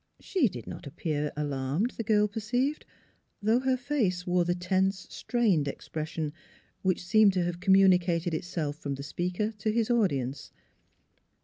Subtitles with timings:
[0.19, 2.87] She did not appear alarmed, the girl perceived,
[3.39, 6.33] though her face wore the tense, strained expres sion
[6.81, 10.49] which seemed to have communicated itself from the speaker to his audience.